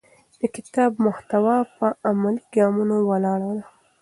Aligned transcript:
د 0.41 0.43
کتاب 0.55 0.91
محتوا 1.05 1.57
په 1.77 1.87
عملي 2.09 2.43
ګامونو 2.55 2.95
ولاړه 3.09 3.51
ده. 3.57 3.65